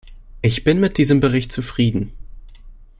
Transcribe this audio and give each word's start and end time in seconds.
Ich 0.41 0.63
bin 0.63 0.79
mit 0.79 0.97
diesem 0.97 1.19
Bericht 1.19 1.51
zufrieden. 1.51 2.11